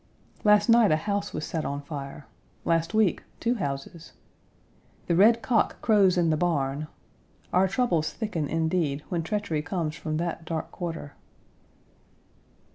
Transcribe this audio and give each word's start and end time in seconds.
Last 0.43 0.67
night 0.67 0.91
a 0.91 0.95
house 0.95 1.31
was 1.31 1.45
set 1.45 1.63
on 1.63 1.83
fire; 1.83 2.25
last 2.65 2.95
week 2.95 3.21
two 3.39 3.53
houses. 3.53 4.13
"The 5.05 5.15
red 5.15 5.43
cock 5.43 5.79
crows 5.79 6.17
in 6.17 6.31
the 6.31 6.37
barn!" 6.37 6.87
Our 7.53 7.67
troubles 7.67 8.11
thicken, 8.11 8.47
indeed, 8.47 9.03
when 9.09 9.21
treachery 9.21 9.61
comes 9.61 9.95
from 9.95 10.17
that 10.17 10.43
dark 10.43 10.71
quarter. 10.71 11.13